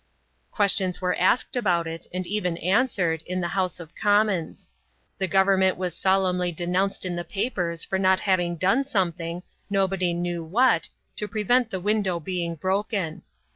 [0.49, 4.67] Questions were asked about it, and even answered, in the House of Commons.
[5.19, 10.43] The Government was solemnly denounced in the papers for not having done something, nobody knew
[10.43, 13.21] what, to prevent the window being broken.